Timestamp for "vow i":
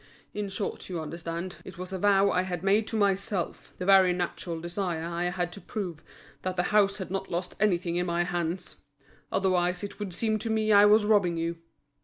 1.99-2.41